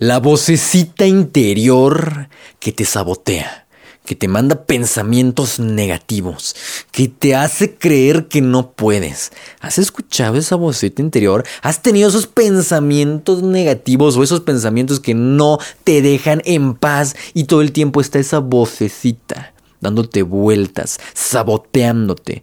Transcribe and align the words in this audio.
La 0.00 0.18
vocecita 0.18 1.04
interior 1.04 2.30
que 2.58 2.72
te 2.72 2.86
sabotea, 2.86 3.66
que 4.06 4.16
te 4.16 4.28
manda 4.28 4.64
pensamientos 4.64 5.60
negativos, 5.60 6.56
que 6.90 7.08
te 7.08 7.36
hace 7.36 7.74
creer 7.74 8.26
que 8.26 8.40
no 8.40 8.72
puedes. 8.72 9.30
¿Has 9.60 9.78
escuchado 9.78 10.38
esa 10.38 10.56
vocecita 10.56 11.02
interior? 11.02 11.44
¿Has 11.60 11.82
tenido 11.82 12.08
esos 12.08 12.26
pensamientos 12.26 13.42
negativos 13.42 14.16
o 14.16 14.22
esos 14.22 14.40
pensamientos 14.40 15.00
que 15.00 15.12
no 15.12 15.58
te 15.84 16.00
dejan 16.00 16.40
en 16.46 16.76
paz 16.76 17.14
y 17.34 17.44
todo 17.44 17.60
el 17.60 17.72
tiempo 17.72 18.00
está 18.00 18.18
esa 18.18 18.38
vocecita 18.38 19.52
dándote 19.82 20.22
vueltas, 20.22 20.98
saboteándote? 21.12 22.42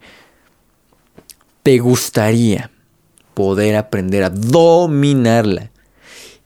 ¿Te 1.64 1.80
gustaría 1.80 2.70
poder 3.34 3.78
aprender 3.78 4.26
a 4.26 4.30
dominarla? 4.30 5.72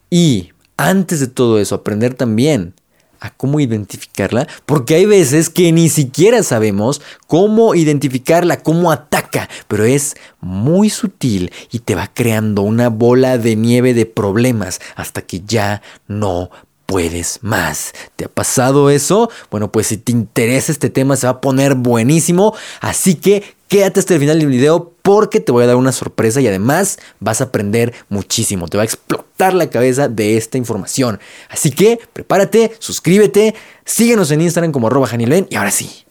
Y 0.09 0.51
antes 0.89 1.19
de 1.19 1.27
todo 1.27 1.59
eso, 1.59 1.75
aprender 1.75 2.13
también 2.13 2.73
a 3.19 3.29
cómo 3.29 3.59
identificarla, 3.59 4.47
porque 4.65 4.95
hay 4.95 5.05
veces 5.05 5.49
que 5.49 5.71
ni 5.71 5.89
siquiera 5.89 6.41
sabemos 6.41 7.01
cómo 7.27 7.75
identificarla, 7.75 8.63
cómo 8.63 8.91
ataca, 8.91 9.47
pero 9.67 9.85
es 9.85 10.15
muy 10.39 10.89
sutil 10.89 11.51
y 11.71 11.79
te 11.79 11.93
va 11.93 12.09
creando 12.11 12.63
una 12.63 12.89
bola 12.89 13.37
de 13.37 13.55
nieve 13.55 13.93
de 13.93 14.07
problemas 14.07 14.81
hasta 14.95 15.21
que 15.21 15.41
ya 15.41 15.83
no 16.07 16.49
puedes 16.91 17.39
más. 17.41 17.93
¿Te 18.17 18.25
ha 18.25 18.27
pasado 18.27 18.89
eso? 18.89 19.29
Bueno, 19.49 19.71
pues 19.71 19.87
si 19.87 19.97
te 19.97 20.11
interesa 20.11 20.73
este 20.73 20.89
tema 20.89 21.15
se 21.15 21.25
va 21.25 21.31
a 21.31 21.41
poner 21.41 21.75
buenísimo, 21.75 22.53
así 22.81 23.15
que 23.15 23.55
Quédate 23.71 24.01
hasta 24.01 24.15
el 24.15 24.19
final 24.19 24.37
del 24.37 24.49
video 24.49 24.91
porque 25.01 25.39
te 25.39 25.53
voy 25.53 25.63
a 25.63 25.67
dar 25.67 25.77
una 25.77 25.93
sorpresa 25.93 26.41
y 26.41 26.47
además 26.47 26.99
vas 27.21 27.39
a 27.39 27.45
aprender 27.45 27.93
muchísimo. 28.09 28.67
Te 28.67 28.75
va 28.75 28.83
a 28.83 28.85
explotar 28.85 29.53
la 29.53 29.69
cabeza 29.69 30.09
de 30.09 30.35
esta 30.35 30.57
información. 30.57 31.21
Así 31.47 31.71
que 31.71 31.97
prepárate, 32.11 32.73
suscríbete, 32.79 33.55
síguenos 33.85 34.29
en 34.31 34.41
Instagram 34.41 34.73
como 34.73 34.87
arroba 34.87 35.09
y 35.49 35.55
ahora 35.55 35.71
sí, 35.71 36.03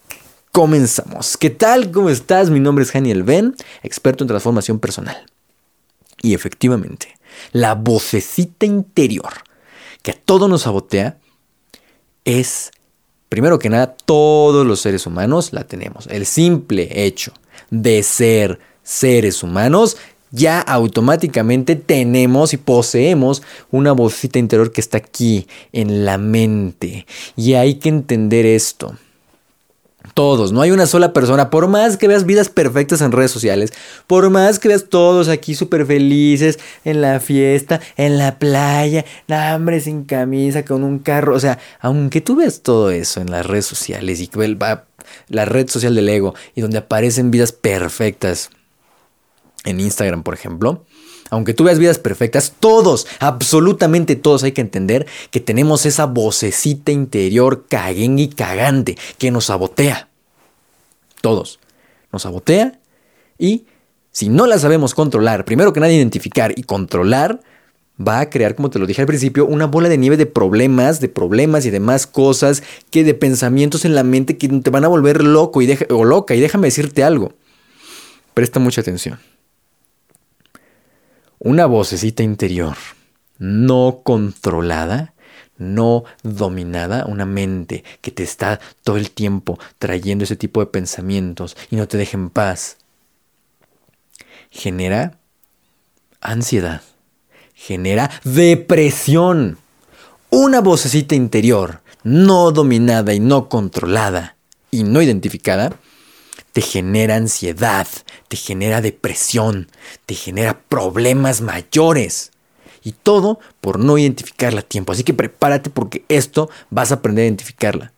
comenzamos. 0.53 1.37
¿Qué 1.37 1.51
tal? 1.51 1.91
¿Cómo 1.91 2.09
estás? 2.09 2.49
Mi 2.49 2.61
nombre 2.61 2.83
es 2.83 2.97
Haniel 2.97 3.25
Ben, 3.25 3.55
experto 3.83 4.25
en 4.25 4.29
transformación 4.29 4.79
personal. 4.79 5.27
Y 6.23 6.33
efectivamente, 6.33 7.19
la 7.53 7.75
vocecita 7.75 8.65
interior 8.65 9.35
que 10.03 10.13
a 10.13 10.15
todo 10.15 10.49
nos 10.49 10.63
sabotea 10.63 11.19
es 12.25 12.71
Primero 13.31 13.61
que 13.61 13.71
nada, 13.71 13.95
todos 13.95 14.67
los 14.67 14.81
seres 14.81 15.07
humanos 15.07 15.53
la 15.53 15.63
tenemos. 15.63 16.09
El 16.09 16.27
simple 16.27 17.05
hecho 17.07 17.33
de 17.71 18.03
ser 18.03 18.59
seres 18.83 19.45
humanos, 19.45 19.97
ya 20.33 20.61
automáticamente 20.61 21.77
tenemos 21.77 22.53
y 22.53 22.57
poseemos 22.57 23.43
una 23.71 23.93
vocita 23.93 24.41
interior 24.41 24.73
que 24.73 24.81
está 24.81 24.99
aquí 24.99 25.47
en 25.73 26.05
la 26.05 26.19
mente. 26.19 27.07
Y 27.37 27.55
hay 27.55 27.77
que 27.77 27.89
entender 27.89 28.47
esto. 28.47 28.97
Todos, 30.15 30.53
no 30.53 30.61
hay 30.61 30.71
una 30.71 30.87
sola 30.87 31.13
persona, 31.13 31.51
por 31.51 31.69
más 31.69 31.97
que 31.97 32.09
veas 32.09 32.27
vidas 32.27 32.49
perfectas 32.49 33.01
en 33.01 33.13
redes 33.13 33.31
sociales, 33.31 33.73
por 34.07 34.29
más 34.31 34.59
que 34.59 34.69
veas 34.69 34.87
todos 34.89 35.29
aquí 35.29 35.55
súper 35.55 35.87
felices 35.87 36.59
en 36.85 37.01
la 37.01 37.21
fiesta, 37.21 37.81
en 37.97 38.19
la 38.19 38.39
playa, 38.39 39.05
hambre 39.29 39.81
sin 39.81 40.05
camisa, 40.05 40.65
con 40.65 40.83
un 40.83 40.99
carro, 40.99 41.35
o 41.35 41.41
sea, 41.41 41.59
aunque 41.81 42.21
tú 42.21 42.37
veas 42.37 42.61
todo 42.61 42.91
eso 42.91 43.21
en 43.21 43.31
las 43.31 43.47
redes 43.47 43.67
sociales 43.67 44.21
y 44.21 44.27
que 44.27 44.39
la 45.29 45.45
red 45.45 45.69
social 45.69 45.95
del 45.95 46.09
ego 46.09 46.35
y 46.55 46.61
donde 46.61 46.79
aparecen 46.79 47.31
vidas 47.31 47.53
perfectas 47.53 48.51
en 49.65 49.81
Instagram, 49.81 50.23
por 50.23 50.35
ejemplo, 50.35 50.85
aunque 51.31 51.55
tú 51.55 51.65
veas 51.65 51.79
vidas 51.79 51.99
perfectas, 51.99 52.55
todos, 52.59 53.07
absolutamente 53.21 54.17
todos 54.17 54.43
hay 54.43 54.53
que 54.53 54.61
entender 54.61 55.07
que 55.31 55.41
tenemos 55.41 55.87
esa 55.87 56.07
vocecita 56.07 56.93
interior 56.93 57.67
caguengue 57.69 58.25
y 58.25 58.29
cagante 58.29 58.99
que 59.17 59.31
nos 59.31 59.47
sabotea. 59.47 60.09
Todos. 61.21 61.61
Nos 62.13 62.23
sabotea 62.23 62.79
y 63.39 63.65
si 64.11 64.29
no 64.29 64.47
la 64.47 64.59
sabemos 64.59 64.95
controlar, 64.95 65.45
primero 65.45 65.73
que 65.73 65.79
nada 65.79 65.93
identificar 65.93 66.53
y 66.57 66.65
controlar, 66.65 67.41
va 67.97 68.19
a 68.19 68.31
crear, 68.31 68.57
como 68.57 68.71
te 68.71 68.81
lo 68.81 68.87
dije 68.87 69.03
al 69.03 69.07
principio, 69.07 69.47
una 69.47 69.67
bola 69.67 69.89
de 69.89 69.99
nieve 69.99 70.17
de 70.17 70.27
problemas, 70.27 71.01
de 71.01 71.09
problemas 71.09 71.65
y 71.65 71.71
demás 71.71 72.09
cosas 72.09 72.65
que 72.91 73.05
de 73.05 73.15
pensamientos 73.15 73.85
en 73.85 73.95
la 73.95 74.03
mente 74.03 74.37
que 74.37 74.49
te 74.49 74.71
van 74.71 74.85
a 74.85 74.89
volver 74.89 75.23
loco 75.23 75.63
y 75.63 75.79
o 75.91 76.05
loca. 76.05 76.35
Y 76.35 76.41
déjame 76.41 76.67
decirte 76.67 77.05
algo. 77.05 77.33
Presta 78.35 78.59
mucha 78.59 78.81
atención 78.81 79.21
una 81.41 81.65
vocecita 81.65 82.23
interior 82.23 82.77
no 83.39 84.03
controlada, 84.05 85.15
no 85.57 86.05
dominada, 86.23 87.07
una 87.07 87.25
mente 87.25 87.83
que 88.03 88.11
te 88.11 88.23
está 88.23 88.61
todo 88.85 88.99
el 88.99 89.11
tiempo 89.11 89.59
trayendo 89.79 90.25
ese 90.25 90.37
tipo 90.37 90.61
de 90.61 90.67
pensamientos 90.67 91.57
y 91.71 91.77
no 91.77 91.89
te 91.89 91.97
deja 91.97 92.19
en 92.19 92.29
paz, 92.29 92.77
genera 94.51 95.19
ansiedad, 96.21 96.83
genera 97.55 98.11
depresión. 98.23 99.57
Una 100.29 100.61
vocecita 100.61 101.15
interior 101.15 101.81
no 102.05 102.53
dominada 102.53 103.15
y 103.15 103.21
no 103.21 103.49
controlada 103.49 104.37
y 104.71 104.85
no 104.85 105.01
identificada 105.01 105.73
te 106.61 106.67
genera 106.67 107.17
ansiedad, 107.17 107.89
te 108.29 108.37
genera 108.37 108.83
depresión, 108.83 109.69
te 110.05 110.15
genera 110.15 110.61
problemas 110.61 111.41
mayores. 111.41 112.33
Y 112.85 112.93
todo 112.93 113.39
por 113.63 113.79
no 113.79 113.97
identificarla 113.97 114.61
a 114.61 114.63
tiempo. 114.63 114.93
Así 114.93 115.03
que 115.03 115.15
prepárate 115.15 115.71
porque 115.71 116.05
esto 116.11 116.51
vas 116.69 116.91
a 116.91 116.97
aprender 116.97 117.23
a 117.23 117.29
identificarla. 117.29 117.95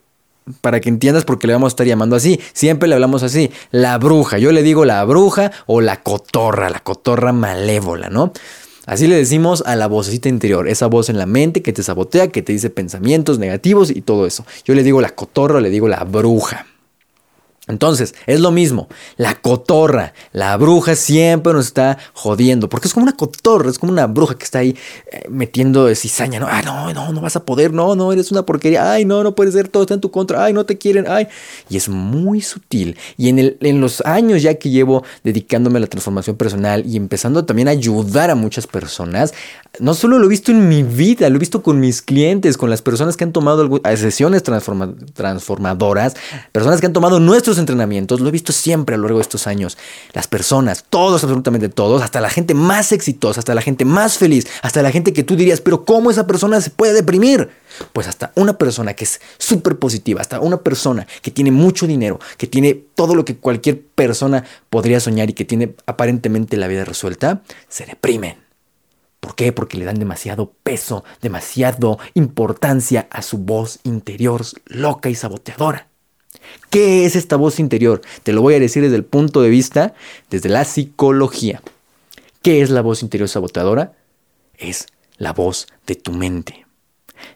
para 0.60 0.80
que 0.80 0.88
entiendas 0.88 1.24
por 1.24 1.38
qué 1.38 1.46
le 1.46 1.52
vamos 1.52 1.68
a 1.68 1.74
estar 1.74 1.86
llamando 1.86 2.16
así. 2.16 2.40
Siempre 2.52 2.88
le 2.88 2.94
hablamos 2.94 3.22
así, 3.22 3.50
la 3.70 3.98
bruja. 3.98 4.38
Yo 4.38 4.52
le 4.52 4.62
digo 4.62 4.84
la 4.84 5.04
bruja 5.04 5.52
o 5.66 5.80
la 5.80 6.02
cotorra, 6.02 6.70
la 6.70 6.80
cotorra 6.80 7.32
malévola, 7.32 8.08
¿no? 8.08 8.32
Así 8.86 9.06
le 9.06 9.16
decimos 9.16 9.62
a 9.66 9.76
la 9.76 9.86
vocecita 9.86 10.30
interior, 10.30 10.66
esa 10.66 10.86
voz 10.86 11.10
en 11.10 11.18
la 11.18 11.26
mente 11.26 11.60
que 11.60 11.74
te 11.74 11.82
sabotea, 11.82 12.28
que 12.28 12.40
te 12.40 12.54
dice 12.54 12.70
pensamientos 12.70 13.38
negativos 13.38 13.90
y 13.90 14.00
todo 14.00 14.26
eso. 14.26 14.46
Yo 14.64 14.74
le 14.74 14.82
digo 14.82 15.02
la 15.02 15.10
cotorra, 15.10 15.60
le 15.60 15.68
digo 15.68 15.88
la 15.88 16.04
bruja. 16.04 16.66
Entonces, 17.68 18.14
es 18.26 18.40
lo 18.40 18.50
mismo. 18.50 18.88
La 19.16 19.34
cotorra, 19.34 20.14
la 20.32 20.56
bruja 20.56 20.96
siempre 20.96 21.52
nos 21.52 21.66
está 21.66 21.98
jodiendo. 22.14 22.68
Porque 22.68 22.88
es 22.88 22.94
como 22.94 23.04
una 23.04 23.16
cotorra, 23.16 23.70
es 23.70 23.78
como 23.78 23.92
una 23.92 24.06
bruja 24.06 24.36
que 24.36 24.44
está 24.44 24.60
ahí 24.60 24.76
eh, 25.12 25.26
metiendo 25.28 25.94
cizaña. 25.94 26.40
¿no? 26.40 26.46
Ah, 26.48 26.62
no, 26.62 26.92
no, 26.94 27.12
no 27.12 27.20
vas 27.20 27.36
a 27.36 27.44
poder. 27.44 27.72
No, 27.72 27.94
no, 27.94 28.12
eres 28.12 28.32
una 28.32 28.44
porquería. 28.44 28.90
Ay, 28.90 29.04
no, 29.04 29.22
no 29.22 29.34
puede 29.34 29.52
ser. 29.52 29.68
Todo 29.68 29.82
está 29.82 29.94
en 29.94 30.00
tu 30.00 30.10
contra. 30.10 30.44
Ay, 30.44 30.52
no 30.52 30.64
te 30.64 30.78
quieren. 30.78 31.06
Ay. 31.08 31.28
Y 31.68 31.76
es 31.76 31.88
muy 31.88 32.40
sutil. 32.40 32.96
Y 33.16 33.28
en, 33.28 33.38
el, 33.38 33.58
en 33.60 33.80
los 33.80 34.00
años 34.02 34.42
ya 34.42 34.54
que 34.54 34.70
llevo 34.70 35.04
dedicándome 35.22 35.78
a 35.78 35.80
la 35.80 35.86
transformación 35.86 36.36
personal 36.36 36.84
y 36.86 36.96
empezando 36.96 37.44
también 37.44 37.68
a 37.68 37.72
ayudar 37.72 38.30
a 38.30 38.34
muchas 38.34 38.66
personas, 38.66 39.34
no 39.80 39.94
solo 39.94 40.18
lo 40.18 40.26
he 40.26 40.28
visto 40.28 40.50
en 40.50 40.68
mi 40.68 40.82
vida, 40.82 41.28
lo 41.28 41.36
he 41.36 41.38
visto 41.38 41.62
con 41.62 41.78
mis 41.78 42.02
clientes, 42.02 42.56
con 42.56 42.70
las 42.70 42.82
personas 42.82 43.16
que 43.16 43.24
han 43.24 43.32
tomado 43.32 43.80
sesiones 43.96 44.42
transformadoras, 44.42 46.14
personas 46.52 46.80
que 46.80 46.86
han 46.86 46.92
tomado 46.92 47.20
nuestros 47.20 47.58
entrenamientos, 47.58 48.20
lo 48.20 48.28
he 48.28 48.32
visto 48.32 48.52
siempre 48.52 48.94
a 48.94 48.98
lo 48.98 49.04
largo 49.04 49.18
de 49.18 49.22
estos 49.22 49.46
años. 49.46 49.78
Las 50.12 50.26
personas, 50.26 50.84
todos, 50.88 51.22
absolutamente 51.22 51.68
todos, 51.68 52.02
hasta 52.02 52.20
la 52.20 52.30
gente 52.30 52.54
más 52.54 52.92
exitosa, 52.92 53.40
hasta 53.40 53.54
la 53.54 53.62
gente 53.62 53.84
más 53.84 54.18
feliz, 54.18 54.46
hasta 54.62 54.82
la 54.82 54.90
gente 54.90 55.12
que 55.12 55.22
tú 55.22 55.36
dirías, 55.36 55.60
pero 55.60 55.84
¿cómo 55.84 56.10
esa 56.10 56.26
persona 56.26 56.60
se 56.60 56.70
puede 56.70 56.92
deprimir? 56.92 57.50
Pues 57.92 58.08
hasta 58.08 58.32
una 58.34 58.58
persona 58.58 58.94
que 58.94 59.04
es 59.04 59.20
súper 59.38 59.78
positiva, 59.78 60.20
hasta 60.20 60.40
una 60.40 60.58
persona 60.58 61.06
que 61.22 61.30
tiene 61.30 61.50
mucho 61.52 61.86
dinero, 61.86 62.18
que 62.36 62.46
tiene 62.46 62.74
todo 62.74 63.14
lo 63.14 63.24
que 63.24 63.36
cualquier 63.36 63.80
persona 63.80 64.44
podría 64.70 64.98
soñar 64.98 65.30
y 65.30 65.34
que 65.34 65.44
tiene 65.44 65.74
aparentemente 65.86 66.56
la 66.56 66.66
vida 66.66 66.84
resuelta, 66.84 67.42
se 67.68 67.86
deprimen 67.86 68.47
¿Por 69.28 69.34
qué? 69.34 69.52
Porque 69.52 69.76
le 69.76 69.84
dan 69.84 69.98
demasiado 69.98 70.54
peso, 70.62 71.04
demasiado 71.20 71.98
importancia 72.14 73.08
a 73.10 73.20
su 73.20 73.36
voz 73.36 73.78
interior 73.84 74.42
loca 74.64 75.10
y 75.10 75.14
saboteadora. 75.14 75.86
¿Qué 76.70 77.04
es 77.04 77.14
esta 77.14 77.36
voz 77.36 77.60
interior? 77.60 78.00
Te 78.22 78.32
lo 78.32 78.40
voy 78.40 78.54
a 78.54 78.58
decir 78.58 78.82
desde 78.82 78.96
el 78.96 79.04
punto 79.04 79.42
de 79.42 79.50
vista, 79.50 79.92
desde 80.30 80.48
la 80.48 80.64
psicología. 80.64 81.60
¿Qué 82.40 82.62
es 82.62 82.70
la 82.70 82.80
voz 82.80 83.02
interior 83.02 83.28
saboteadora? 83.28 83.92
Es 84.56 84.86
la 85.18 85.34
voz 85.34 85.66
de 85.86 85.96
tu 85.96 86.12
mente. 86.12 86.64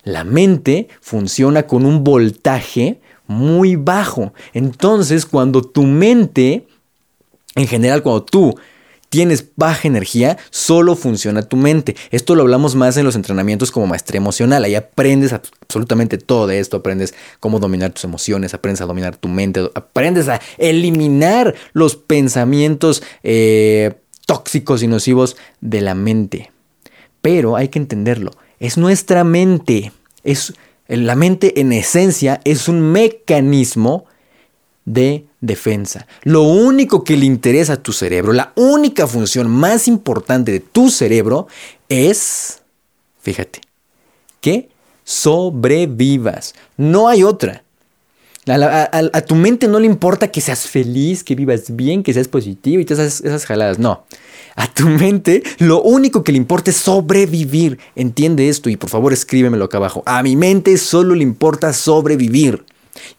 La 0.02 0.24
mente 0.24 0.88
funciona 1.02 1.66
con 1.66 1.84
un 1.84 2.04
voltaje 2.04 3.02
muy 3.26 3.76
bajo. 3.76 4.32
Entonces, 4.54 5.26
cuando 5.26 5.60
tu 5.60 5.82
mente 5.82 6.66
En 7.54 7.66
general, 7.66 8.02
cuando 8.02 8.24
tú 8.24 8.54
tienes 9.12 9.44
baja 9.56 9.88
energía, 9.88 10.38
solo 10.48 10.96
funciona 10.96 11.42
tu 11.42 11.58
mente. 11.58 11.96
Esto 12.10 12.34
lo 12.34 12.40
hablamos 12.40 12.74
más 12.74 12.96
en 12.96 13.04
los 13.04 13.14
entrenamientos 13.14 13.70
como 13.70 13.86
maestría 13.86 14.16
emocional. 14.16 14.64
Ahí 14.64 14.74
aprendes 14.74 15.34
absolutamente 15.34 16.16
todo 16.16 16.46
de 16.46 16.60
esto. 16.60 16.78
Aprendes 16.78 17.12
cómo 17.38 17.60
dominar 17.60 17.92
tus 17.92 18.04
emociones, 18.04 18.54
aprendes 18.54 18.80
a 18.80 18.86
dominar 18.86 19.14
tu 19.18 19.28
mente, 19.28 19.70
aprendes 19.74 20.30
a 20.30 20.40
eliminar 20.56 21.54
los 21.74 21.94
pensamientos 21.94 23.02
eh, 23.22 23.92
tóxicos 24.24 24.82
y 24.82 24.86
nocivos 24.86 25.36
de 25.60 25.82
la 25.82 25.94
mente. 25.94 26.50
Pero 27.20 27.54
hay 27.56 27.68
que 27.68 27.80
entenderlo. 27.80 28.30
Es 28.60 28.78
nuestra 28.78 29.24
mente. 29.24 29.92
Es, 30.24 30.54
la 30.88 31.16
mente 31.16 31.60
en 31.60 31.74
esencia 31.74 32.40
es 32.46 32.66
un 32.66 32.80
mecanismo 32.80 34.06
de 34.86 35.26
defensa. 35.42 36.06
Lo 36.22 36.42
único 36.44 37.04
que 37.04 37.18
le 37.18 37.26
interesa 37.26 37.74
a 37.74 37.82
tu 37.82 37.92
cerebro, 37.92 38.32
la 38.32 38.52
única 38.54 39.06
función 39.06 39.50
más 39.50 39.88
importante 39.88 40.52
de 40.52 40.60
tu 40.60 40.88
cerebro 40.88 41.48
es, 41.90 42.60
fíjate, 43.20 43.60
que 44.40 44.70
sobrevivas. 45.04 46.54
No 46.78 47.08
hay 47.08 47.24
otra. 47.24 47.64
A, 48.48 49.20
tu 49.20 49.36
mente 49.36 49.68
no 49.68 49.78
le 49.78 49.86
importa 49.86 50.28
que 50.28 50.40
seas 50.40 50.66
feliz, 50.66 51.22
que 51.22 51.36
vivas 51.36 51.76
bien, 51.76 52.02
que 52.02 52.12
seas 52.12 52.26
positivo 52.26 52.80
y 52.80 52.84
todas 52.84 53.06
esas, 53.06 53.24
esas 53.24 53.44
jaladas. 53.44 53.78
No. 53.78 54.04
A 54.56 54.72
tu 54.72 54.88
mente 54.88 55.42
lo 55.58 55.82
único 55.82 56.24
que 56.24 56.32
le 56.32 56.38
importa 56.38 56.70
es 56.70 56.76
sobrevivir. 56.76 57.78
Entiende 57.96 58.48
esto 58.48 58.70
y 58.70 58.76
por 58.76 58.90
favor 58.90 59.12
escríbemelo 59.12 59.64
acá 59.64 59.78
abajo. 59.78 60.02
A 60.06 60.22
mi 60.22 60.36
mente 60.36 60.76
solo 60.78 61.14
le 61.14 61.22
importa 61.22 61.72
sobrevivir. 61.72 62.64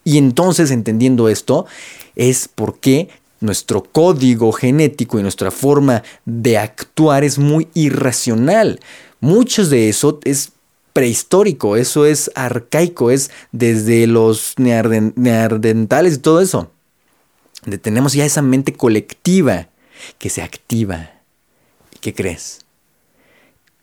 Y 0.04 0.18
entonces 0.18 0.72
entendiendo 0.72 1.30
esto 1.30 1.66
es 2.16 2.48
porque 2.48 3.10
nuestro 3.40 3.84
código 3.84 4.52
genético 4.52 5.20
y 5.20 5.24
nuestra 5.24 5.52
forma 5.52 6.04
de 6.26 6.58
actuar 6.58 7.24
es 7.24 7.38
muy 7.38 7.68
irracional. 7.74 8.80
Mucho 9.20 9.66
de 9.68 9.90
eso 9.90 10.20
es 10.24 10.52
prehistórico, 10.94 11.76
eso 11.76 12.06
es 12.06 12.32
arcaico, 12.36 13.12
es 13.12 13.32
desde 13.52 14.08
los 14.08 14.54
neandertales 14.58 16.16
y 16.16 16.20
todo 16.20 16.42
eso. 16.42 16.72
Tenemos 17.82 18.14
ya 18.14 18.26
esa 18.26 18.42
mente 18.42 18.74
colectiva 18.74 19.70
que 20.20 20.30
se 20.30 20.42
activa. 20.42 21.12
¿Y 21.96 22.00
qué 22.00 22.14
crees? 22.14 22.64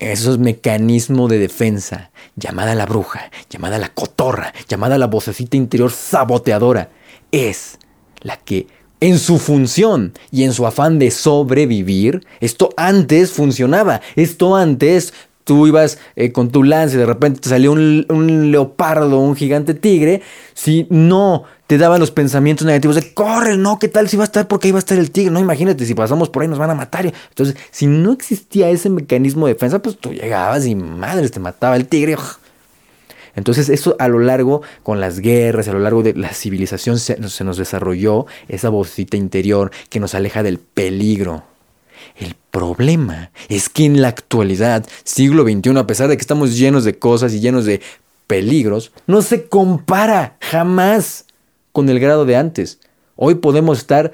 esos 0.01 0.39
mecanismos 0.39 1.31
de 1.31 1.39
defensa, 1.39 2.11
llamada 2.35 2.75
la 2.75 2.87
bruja, 2.87 3.31
llamada 3.51 3.79
la 3.79 3.91
cotorra, 3.91 4.53
llamada 4.67 4.99
la 4.99 5.07
vocecita 5.07 5.59
interior 5.59 5.93
saboteadora, 5.93 6.91
es 7.31 7.79
la 8.23 8.37
que 8.37 8.67
en 9.01 9.19
su 9.19 9.39
función 9.39 10.13
y 10.31 10.45
en 10.45 10.53
su 10.53 10.67
afán 10.67 10.99
de 10.99 11.11
sobrevivir, 11.11 12.27
esto 12.41 12.71
antes 12.77 13.33
funcionaba, 13.33 14.01
esto 14.15 14.57
antes 14.57 15.15
tú 15.45 15.67
ibas 15.67 15.99
eh, 16.17 16.33
con 16.33 16.51
tu 16.51 16.63
lance 16.63 16.95
y 16.95 16.99
de 16.99 17.07
repente 17.07 17.41
te 17.41 17.49
salió 17.49 17.73
un, 17.73 18.53
leopardo, 18.53 19.19
un 19.19 19.35
gigante 19.35 19.75
tigre, 19.75 20.23
si 20.55 20.87
no 20.91 21.45
te 21.67 21.79
daban 21.79 21.99
los 21.99 22.11
pensamientos 22.11 22.67
negativos 22.67 22.97
de 22.97 23.15
corre, 23.15 23.57
no, 23.57 23.79
¿qué 23.79 23.89
tal 23.89 24.09
si 24.09 24.17
va 24.17 24.25
a 24.25 24.27
estar? 24.27 24.47
Porque 24.49 24.69
ahí 24.69 24.73
va 24.73 24.79
a 24.79 24.81
estar 24.81 24.99
el 24.99 25.11
tigre, 25.11 25.33
no, 25.33 25.41
imagínate, 25.41 25.87
si 25.87 25.95
pasamos 25.95 26.29
por 26.29 26.43
ahí 26.43 26.49
nos 26.49 26.59
van 26.59 26.71
a 26.71 26.75
matar. 26.75 27.07
Entonces, 27.31 27.57
si 27.71 27.87
no 27.87 28.13
existía 28.13 28.69
ese 28.71 28.91
mecanismo 28.91 29.47
de 29.47 29.55
defensa, 29.55 29.81
pues 29.81 29.97
tú 29.97 30.13
llegabas 30.13 30.67
y 30.67 30.75
madres, 30.75 31.31
te 31.31 31.41
mataba 31.41 31.77
el 31.77 31.87
tigre. 31.87 32.17
Entonces, 33.35 33.69
eso 33.69 33.97
a 33.99 34.09
lo 34.09 34.19
largo, 34.19 34.63
con 34.83 35.01
las 35.01 35.21
guerras, 35.21 35.69
a 35.69 35.73
lo 35.73 35.79
largo 35.79 36.03
de 36.03 36.15
la 36.15 36.33
civilización, 36.33 36.99
se, 36.99 37.19
nos 37.19 37.57
desarrolló 37.57 38.27
esa 38.49 38.69
vocita 38.69 39.17
interior 39.17 39.71
que 39.89 40.01
nos 40.01 40.15
aleja 40.15 40.43
del 40.43 40.59
peligro. 40.59 41.45
El 42.17 42.35
problema 42.51 43.31
es 43.49 43.69
que 43.69 43.85
en 43.85 44.03
la 44.03 44.09
actualidad, 44.09 44.87
siglo 45.05 45.45
XXI, 45.45 45.79
a 45.79 45.87
pesar 45.87 46.09
de 46.09 46.17
que 46.17 46.23
estamos 46.23 46.57
llenos 46.57 46.85
de 46.85 46.99
cosas 46.99 47.33
y 47.33 47.41
llenos 47.41 47.65
de 47.65 47.81
peligros, 48.27 48.93
no 49.07 49.23
se 49.23 49.49
compara 49.49 50.37
jamás 50.41 51.27
con 51.73 51.89
el 51.89 52.01
grado 52.01 52.25
de 52.25 52.37
antes. 52.37 52.81
Hoy 53.17 53.37
podemos 53.37 53.79
estar 53.79 54.13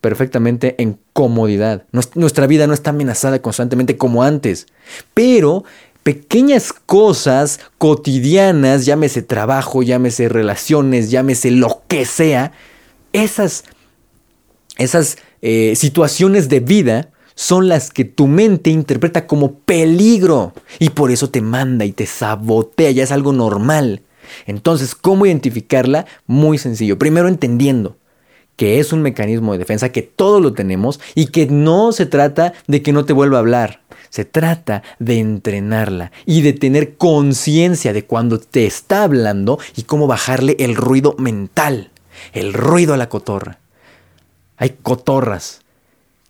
perfectamente 0.00 0.76
en 0.78 0.98
comodidad. 1.12 1.84
Nuestra 2.14 2.46
vida 2.46 2.66
no 2.66 2.74
está 2.74 2.90
amenazada 2.90 3.42
constantemente 3.42 3.96
como 3.96 4.22
antes. 4.22 4.66
Pero 5.14 5.64
pequeñas 6.08 6.72
cosas 6.72 7.60
cotidianas, 7.76 8.86
llámese 8.86 9.20
trabajo, 9.20 9.82
llámese 9.82 10.30
relaciones, 10.30 11.10
llámese 11.10 11.50
lo 11.50 11.82
que 11.86 12.06
sea, 12.06 12.52
esas, 13.12 13.64
esas 14.78 15.18
eh, 15.42 15.74
situaciones 15.76 16.48
de 16.48 16.60
vida 16.60 17.10
son 17.34 17.68
las 17.68 17.90
que 17.90 18.06
tu 18.06 18.26
mente 18.26 18.70
interpreta 18.70 19.26
como 19.26 19.58
peligro 19.58 20.54
y 20.78 20.88
por 20.88 21.10
eso 21.10 21.28
te 21.28 21.42
manda 21.42 21.84
y 21.84 21.92
te 21.92 22.06
sabotea, 22.06 22.90
ya 22.90 23.04
es 23.04 23.12
algo 23.12 23.34
normal. 23.34 24.00
Entonces, 24.46 24.94
¿cómo 24.94 25.26
identificarla? 25.26 26.06
Muy 26.26 26.56
sencillo. 26.56 26.98
Primero 26.98 27.28
entendiendo 27.28 27.98
que 28.58 28.80
es 28.80 28.92
un 28.92 29.02
mecanismo 29.02 29.52
de 29.52 29.58
defensa, 29.58 29.92
que 29.92 30.02
todos 30.02 30.42
lo 30.42 30.52
tenemos 30.52 30.98
y 31.14 31.26
que 31.26 31.46
no 31.46 31.92
se 31.92 32.06
trata 32.06 32.54
de 32.66 32.82
que 32.82 32.92
no 32.92 33.04
te 33.04 33.12
vuelva 33.12 33.36
a 33.36 33.40
hablar. 33.40 33.82
Se 34.10 34.24
trata 34.24 34.82
de 34.98 35.20
entrenarla 35.20 36.10
y 36.26 36.42
de 36.42 36.54
tener 36.54 36.96
conciencia 36.96 37.92
de 37.92 38.04
cuando 38.04 38.40
te 38.40 38.66
está 38.66 39.04
hablando 39.04 39.60
y 39.76 39.84
cómo 39.84 40.08
bajarle 40.08 40.56
el 40.58 40.74
ruido 40.74 41.14
mental, 41.18 41.92
el 42.32 42.52
ruido 42.52 42.94
a 42.94 42.96
la 42.96 43.08
cotorra. 43.08 43.60
Hay 44.56 44.70
cotorras 44.82 45.60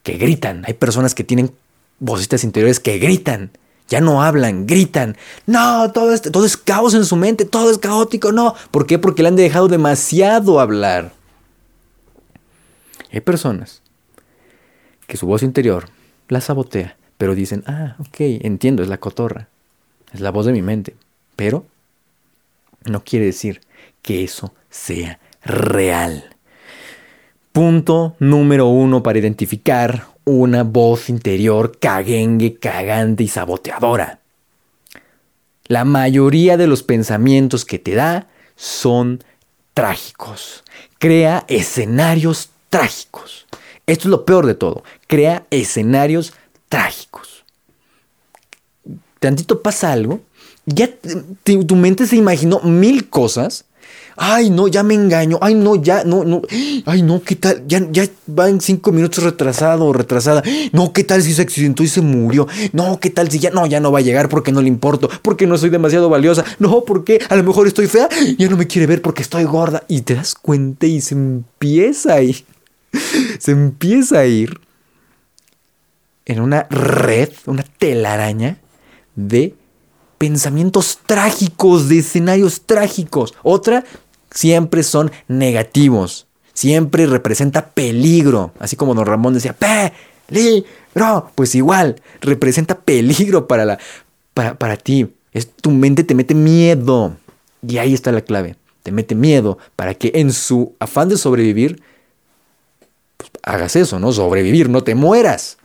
que 0.03 0.19
gritan, 0.19 0.65
hay 0.67 0.75
personas 0.75 1.15
que 1.15 1.25
tienen 1.25 1.53
vocitas 1.99 2.45
interiores 2.45 2.79
que 2.79 2.99
gritan 2.99 3.53
ya 3.89 4.03
no 4.03 4.23
hablan, 4.23 4.67
gritan. 4.67 5.17
No, 5.47 5.91
todo 5.93 6.13
es, 6.13 6.21
todo 6.21 6.45
es 6.45 6.59
caos 6.59 6.93
en 6.93 7.07
su 7.07 7.17
mente, 7.17 7.47
todo 7.47 7.71
es 7.71 7.79
caótico. 7.79 8.33
No. 8.33 8.55
¿Por 8.71 8.87
qué? 8.87 8.99
Porque 8.99 9.23
le 9.23 9.29
han 9.29 9.37
dejado 9.37 9.67
demasiado 9.67 10.61
hablar. 10.61 11.13
Hay 13.13 13.21
personas 13.21 13.83
que 15.07 15.17
su 15.17 15.27
voz 15.27 15.43
interior 15.43 15.89
la 16.29 16.41
sabotea, 16.41 16.97
pero 17.17 17.35
dicen, 17.35 17.65
ah, 17.67 17.97
ok, 17.99 18.17
entiendo, 18.43 18.83
es 18.83 18.89
la 18.89 18.99
cotorra, 18.99 19.49
es 20.13 20.21
la 20.21 20.31
voz 20.31 20.47
de 20.47 20.53
mi 20.53 20.63
mente. 20.63 20.95
Pero 21.37 21.67
no 22.85 23.05
quiere 23.05 23.27
decir 23.27 23.61
que 24.03 24.25
eso 24.25 24.55
sea 24.71 25.19
real. 25.43 26.37
Punto 27.53 28.15
número 28.19 28.67
uno 28.67 29.03
para 29.03 29.19
identificar 29.19 30.07
una 30.25 30.63
voz 30.63 31.09
interior 31.09 31.79
caguengue, 31.79 32.59
cagante 32.59 33.25
y 33.25 33.29
saboteadora. 33.29 34.21
La 35.67 35.85
mayoría 35.85 36.57
de 36.57 36.67
los 36.67 36.83
pensamientos 36.83 37.65
que 37.65 37.79
te 37.79 37.95
da 37.95 38.29
son 38.57 39.23
trágicos. 39.75 40.65
Crea 40.99 41.45
escenarios 41.49 42.51
trágicos. 42.69 43.47
Esto 43.87 44.03
es 44.05 44.11
lo 44.11 44.25
peor 44.25 44.47
de 44.47 44.55
todo. 44.55 44.85
Crea 45.07 45.47
escenarios 45.51 46.35
trágicos. 46.69 47.45
Tantito 49.19 49.63
pasa 49.63 49.93
algo, 49.93 50.21
ya 50.67 50.91
tu 51.45 51.77
mente 51.77 52.07
se 52.07 52.17
imaginó 52.17 52.61
mil 52.61 53.09
cosas 53.09 53.65
Ay, 54.21 54.51
no, 54.51 54.67
ya 54.67 54.83
me 54.83 54.95
engaño. 54.95 55.39
Ay, 55.41 55.55
no, 55.55 55.77
ya, 55.77 56.03
no, 56.03 56.25
no. 56.25 56.43
Ay, 56.87 57.03
no, 57.03 57.23
¿qué 57.23 57.37
tal? 57.37 57.63
Ya, 57.69 57.87
ya 57.93 58.05
va 58.29 58.49
en 58.49 58.61
cinco 58.61 58.91
minutos 58.91 59.23
retrasado 59.23 59.87
o 59.87 59.93
retrasada. 59.93 60.43
No, 60.73 60.93
¿qué 60.93 61.05
tal 61.05 61.23
si 61.23 61.33
se 61.33 61.43
accidentó 61.43 61.85
y 61.85 61.89
se 61.89 62.01
murió? 62.01 62.49
No, 62.73 62.99
¿qué 62.99 63.11
tal 63.11 63.31
si 63.31 63.39
ya 63.39 63.51
no, 63.51 63.65
ya 63.67 63.79
no 63.79 63.93
va 63.93 64.01
a 64.01 64.03
llegar 64.03 64.29
porque 64.29 64.51
no 64.51 64.61
le 64.61 64.67
importo? 64.67 65.09
Porque 65.23 65.47
no 65.47 65.57
soy 65.57 65.71
demasiado 65.71 66.09
valiosa. 66.09 66.45
No, 66.59 66.83
porque 66.85 67.21
a 67.29 67.37
lo 67.37 67.45
mejor 67.45 67.69
estoy 67.69 67.87
fea. 67.87 68.09
Ya 68.37 68.49
no 68.49 68.57
me 68.57 68.67
quiere 68.67 68.89
ver 68.89 69.03
porque 69.03 69.23
estoy 69.23 69.45
gorda. 69.45 69.85
Y 69.87 70.01
te 70.01 70.17
das 70.17 70.35
cuenta 70.35 70.87
y 70.87 71.01
se 71.01 71.15
empieza 71.15 72.15
a 72.15 72.23
ir. 72.23 72.45
Se 73.39 73.53
empieza 73.53 74.21
a 74.21 74.27
ir 74.27 74.61
en 76.25 76.41
una 76.41 76.67
red, 76.71 77.31
una 77.47 77.63
telaraña 77.63 78.59
de 79.17 79.55
pensamientos 80.19 80.99
trágicos, 81.07 81.89
de 81.89 81.99
escenarios 81.99 82.63
trágicos. 82.63 83.35
Otra, 83.43 83.85
siempre 84.31 84.83
son 84.83 85.11
negativos. 85.27 86.27
Siempre 86.53 87.07
representa 87.07 87.71
peligro. 87.71 88.53
Así 88.59 88.77
como 88.77 88.95
don 88.95 89.07
Ramón 89.07 89.35
decía, 89.35 89.55
peligro. 89.55 91.31
Pues 91.35 91.55
igual, 91.55 92.03
representa 92.21 92.81
peligro 92.81 93.47
para, 93.47 93.65
la, 93.65 93.79
para, 94.35 94.59
para 94.59 94.77
ti. 94.77 95.09
Es, 95.33 95.49
tu 95.51 95.71
mente 95.71 96.05
te 96.05 96.15
mete 96.15 96.35
miedo. 96.35 97.17
Y 97.67 97.79
ahí 97.79 97.95
está 97.95 98.13
la 98.13 98.21
clave. 98.21 98.57
Te 98.83 98.93
mete 98.93 99.15
miedo 99.15 99.59
para 99.77 99.95
que 99.95 100.13
en 100.15 100.33
su 100.33 100.75
afán 100.81 101.09
de 101.09 101.17
sobrevivir, 101.17 101.81
pues, 103.19 103.31
hagas 103.43 103.77
eso, 103.77 103.99
¿no? 103.99 104.13
Sobrevivir, 104.13 104.71
no 104.71 104.83
te 104.83 104.95
mueras. 104.95 105.59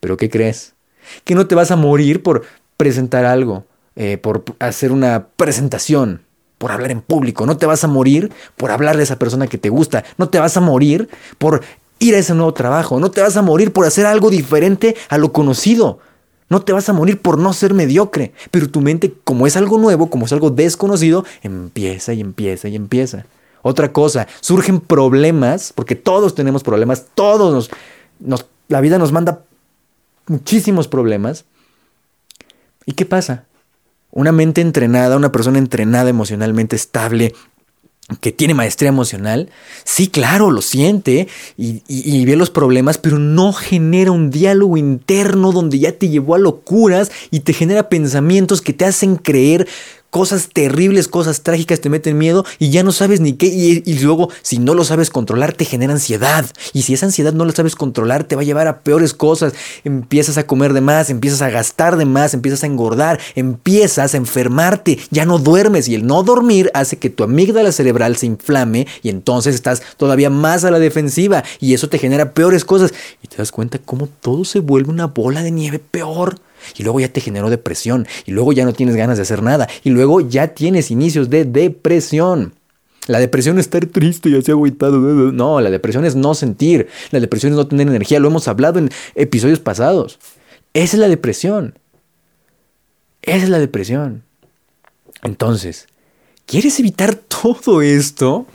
Pero 0.00 0.16
¿qué 0.16 0.28
crees? 0.28 0.74
Que 1.22 1.36
no 1.36 1.46
te 1.46 1.54
vas 1.54 1.70
a 1.70 1.76
morir 1.76 2.22
por 2.22 2.42
presentar 2.76 3.24
algo, 3.24 3.64
eh, 3.94 4.18
por 4.18 4.44
hacer 4.58 4.90
una 4.90 5.28
presentación, 5.36 6.22
por 6.58 6.72
hablar 6.72 6.90
en 6.90 7.02
público. 7.02 7.46
No 7.46 7.56
te 7.56 7.66
vas 7.66 7.84
a 7.84 7.88
morir 7.88 8.32
por 8.56 8.70
hablar 8.70 8.96
de 8.96 9.04
esa 9.04 9.18
persona 9.18 9.46
que 9.46 9.58
te 9.58 9.68
gusta. 9.68 10.04
No 10.18 10.28
te 10.28 10.40
vas 10.40 10.56
a 10.56 10.60
morir 10.60 11.08
por 11.38 11.62
ir 11.98 12.14
a 12.14 12.18
ese 12.18 12.34
nuevo 12.34 12.52
trabajo. 12.54 12.98
No 12.98 13.10
te 13.10 13.20
vas 13.20 13.36
a 13.36 13.42
morir 13.42 13.72
por 13.72 13.86
hacer 13.86 14.06
algo 14.06 14.30
diferente 14.30 14.96
a 15.08 15.18
lo 15.18 15.32
conocido. 15.32 16.00
No 16.48 16.62
te 16.62 16.72
vas 16.72 16.88
a 16.88 16.92
morir 16.92 17.20
por 17.20 17.38
no 17.38 17.52
ser 17.52 17.74
mediocre. 17.74 18.32
Pero 18.50 18.70
tu 18.70 18.80
mente, 18.80 19.14
como 19.24 19.46
es 19.46 19.56
algo 19.56 19.78
nuevo, 19.78 20.10
como 20.10 20.26
es 20.26 20.32
algo 20.32 20.50
desconocido, 20.50 21.24
empieza 21.42 22.12
y 22.12 22.20
empieza 22.20 22.68
y 22.68 22.76
empieza. 22.76 23.26
Otra 23.68 23.92
cosa, 23.92 24.28
surgen 24.40 24.78
problemas, 24.78 25.72
porque 25.74 25.96
todos 25.96 26.36
tenemos 26.36 26.62
problemas, 26.62 27.06
todos 27.16 27.68
nos, 28.20 28.46
la 28.68 28.80
vida 28.80 28.96
nos 28.96 29.10
manda 29.10 29.42
muchísimos 30.28 30.86
problemas. 30.86 31.46
¿Y 32.84 32.92
qué 32.92 33.04
pasa? 33.06 33.46
Una 34.12 34.30
mente 34.30 34.60
entrenada, 34.60 35.16
una 35.16 35.32
persona 35.32 35.58
entrenada 35.58 36.08
emocionalmente 36.08 36.76
estable, 36.76 37.34
que 38.20 38.30
tiene 38.30 38.54
maestría 38.54 38.90
emocional, 38.90 39.50
sí, 39.82 40.06
claro, 40.06 40.52
lo 40.52 40.62
siente 40.62 41.26
y, 41.56 42.24
ve 42.24 42.36
los 42.36 42.50
problemas, 42.50 42.98
pero 42.98 43.18
no 43.18 43.52
genera 43.52 44.12
un 44.12 44.30
diálogo 44.30 44.76
interno 44.76 45.50
donde 45.50 45.80
ya 45.80 45.90
te 45.90 46.08
llevó 46.08 46.36
a 46.36 46.38
locuras 46.38 47.10
y 47.32 47.40
te 47.40 47.52
genera 47.52 47.88
pensamientos 47.88 48.62
que 48.62 48.72
te 48.72 48.84
hacen 48.84 49.16
creer 49.16 49.66
cosas 50.10 50.48
terribles, 50.52 51.08
cosas 51.08 51.42
trágicas 51.42 51.80
te 51.80 51.90
meten 51.90 52.18
miedo 52.18 52.44
y 52.58 52.70
ya 52.70 52.82
no 52.82 52.92
sabes 52.92 53.20
ni 53.20 53.34
qué. 53.34 53.46
Y, 53.46 53.98
luego, 54.00 54.30
si 54.42 54.58
no 54.58 54.74
lo 54.74 54.84
sabes 54.84 55.10
controlar, 55.10 55.52
te 55.52 55.64
genera 55.64 55.92
ansiedad. 55.92 56.46
Y 56.72 56.82
si 56.82 56.94
esa 56.94 57.06
ansiedad 57.06 57.32
no 57.32 57.44
la 57.44 57.52
sabes 57.52 57.74
controlar, 57.74 58.24
te 58.24 58.36
va 58.36 58.42
a 58.42 58.44
llevar 58.44 58.66
a 58.66 58.80
peores 58.80 59.14
cosas. 59.14 59.54
Empiezas 59.84 60.38
a 60.38 60.46
comer 60.46 60.72
de 60.72 60.80
más, 60.80 61.10
empiezas 61.10 61.42
a 61.42 61.50
gastar 61.50 61.96
de 61.96 62.04
más, 62.04 62.34
empiezas 62.34 62.62
a 62.62 62.66
engordar, 62.66 63.20
empiezas 63.34 64.14
a 64.14 64.16
enfermarte, 64.16 64.98
ya 65.10 65.24
no 65.26 65.38
duermes. 65.38 65.88
Y 65.88 65.94
el 65.94 66.06
no 66.06 66.22
dormir 66.22 66.70
hace 66.74 66.96
que 66.96 67.10
tu 67.10 67.24
amígdala 67.24 67.72
cerebral 67.72 68.16
se 68.16 68.26
inflame 68.26 68.86
y 69.02 69.10
entonces 69.10 69.54
estás 69.54 69.82
todavía 69.96 70.30
más 70.30 70.64
a 70.64 70.70
la 70.70 70.78
defensiva. 70.78 71.44
Y 71.60 71.74
eso 71.74 71.88
te 71.88 71.98
genera 71.98 72.32
peores 72.32 72.64
cosas. 72.64 72.94
Y 73.22 73.28
te 73.28 73.36
das 73.36 73.52
cuenta 73.52 73.78
cómo 73.78 74.08
todo 74.20 74.44
se 74.44 74.60
vuelve 74.60 74.90
una 74.90 75.06
bola 75.06 75.42
de 75.42 75.50
nieve 75.50 75.78
peor 75.78 76.40
y 76.76 76.82
luego 76.82 77.00
ya 77.00 77.12
te 77.12 77.20
generó 77.20 77.50
depresión, 77.50 78.06
y 78.24 78.32
luego 78.32 78.52
ya 78.52 78.64
no 78.64 78.72
tienes 78.72 78.96
ganas 78.96 79.16
de 79.16 79.22
hacer 79.22 79.42
nada, 79.42 79.68
y 79.84 79.90
luego 79.90 80.20
ya 80.20 80.48
tienes 80.48 80.90
inicios 80.90 81.30
de 81.30 81.44
depresión. 81.44 82.54
La 83.06 83.20
depresión 83.20 83.58
es 83.58 83.66
estar 83.66 83.86
triste 83.86 84.28
y 84.28 84.36
así 84.36 84.50
agüitado. 84.50 84.98
No, 84.98 85.60
la 85.60 85.70
depresión 85.70 86.04
es 86.04 86.16
no 86.16 86.34
sentir. 86.34 86.88
La 87.12 87.20
depresión 87.20 87.52
es 87.52 87.56
no 87.56 87.66
tener 87.66 87.86
energía. 87.86 88.18
Lo 88.18 88.28
hemos 88.28 88.48
hablado 88.48 88.80
en 88.80 88.90
episodios 89.14 89.60
pasados. 89.60 90.18
Esa 90.74 90.96
es 90.96 91.00
la 91.00 91.08
depresión. 91.08 91.78
Esa 93.22 93.44
es 93.44 93.48
la 93.48 93.58
depresión. 93.58 94.24
Entonces, 95.22 95.86
¿quieres 96.46 96.78
evitar 96.80 97.14
todo 97.14 97.80
esto? 97.80 98.46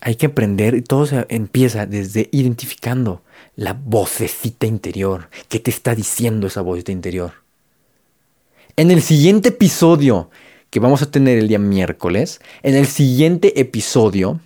Hay 0.00 0.16
que 0.16 0.26
aprender 0.26 0.74
y 0.74 0.82
todo 0.82 1.06
se 1.06 1.24
empieza 1.28 1.86
desde 1.86 2.28
identificando 2.32 3.22
la 3.56 3.74
vocecita 3.74 4.66
interior. 4.66 5.28
¿Qué 5.48 5.58
te 5.58 5.70
está 5.70 5.94
diciendo 5.94 6.46
esa 6.46 6.62
vocecita 6.62 6.92
interior? 6.92 7.32
En 8.76 8.90
el 8.90 9.02
siguiente 9.02 9.50
episodio 9.50 10.30
que 10.70 10.80
vamos 10.80 11.02
a 11.02 11.10
tener 11.10 11.38
el 11.38 11.48
día 11.48 11.58
miércoles, 11.58 12.40
en 12.62 12.74
el 12.74 12.86
siguiente 12.86 13.60
episodio 13.60 14.40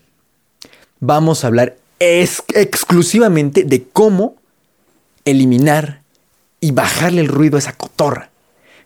vamos 0.98 1.44
a 1.44 1.46
hablar 1.46 1.76
exclusivamente 1.98 3.64
de 3.64 3.84
cómo 3.84 4.36
eliminar 5.24 6.02
y 6.60 6.72
bajarle 6.72 7.20
el 7.20 7.28
ruido 7.28 7.56
a 7.56 7.60
esa 7.60 7.76
cotorra 7.76 8.30